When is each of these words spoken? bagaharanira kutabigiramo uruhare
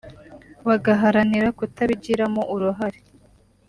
bagaharanira 0.67 1.47
kutabigiramo 1.59 2.41
uruhare 2.53 2.99